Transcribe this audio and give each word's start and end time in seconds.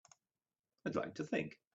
I'd 0.83 0.95
like 0.95 1.13
to 1.15 1.23
think. 1.23 1.61